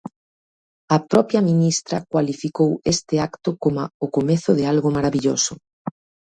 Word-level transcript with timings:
A 0.95 0.97
propia 1.11 1.41
ministra 1.49 1.97
cualificou 2.11 2.71
este 2.93 3.15
acto 3.27 3.49
coma 3.63 3.85
o 4.05 4.07
comezo 4.15 4.51
de 4.57 4.63
algo 4.71 4.89
marabilloso. 4.97 5.53